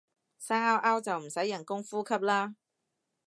[0.39, 2.55] 生勾勾就唔使人工呼吸啦